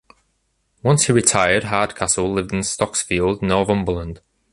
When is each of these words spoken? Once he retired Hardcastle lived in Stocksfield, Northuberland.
Once 0.81 1.05
he 1.05 1.13
retired 1.13 1.65
Hardcastle 1.65 2.33
lived 2.33 2.51
in 2.51 2.61
Stocksfield, 2.61 3.41
Northuberland. 3.43 4.17